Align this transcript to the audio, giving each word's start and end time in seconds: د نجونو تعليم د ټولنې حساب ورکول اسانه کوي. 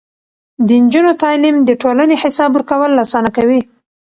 د 0.67 0.69
نجونو 0.83 1.11
تعليم 1.23 1.55
د 1.63 1.69
ټولنې 1.81 2.15
حساب 2.23 2.49
ورکول 2.53 2.91
اسانه 3.05 3.29
کوي. 3.37 3.61